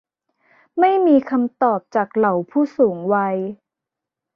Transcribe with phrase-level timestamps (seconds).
[0.79, 3.35] ไม่มีคำตอบจากเหล่าผู้สูงวัย